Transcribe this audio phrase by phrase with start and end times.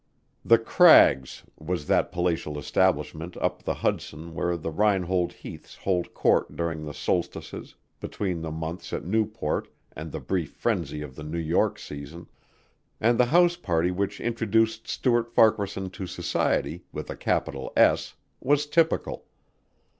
[0.43, 6.55] "The Crags" was that palatial establishment up the Hudson where the Reinold Heaths hold court
[6.55, 11.37] during the solstices between the months at Newport and the brief frenzy of the New
[11.37, 12.25] York season,
[12.99, 18.65] and the house party which introduced Stuart Farquaharson to Society with a capital S was
[18.65, 19.25] typical.